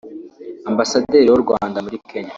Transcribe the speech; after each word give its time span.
Ambasaderi 0.69 1.27
w’u 1.31 1.41
Rwanda 1.43 1.77
muri 1.85 1.97
Kenya 2.09 2.29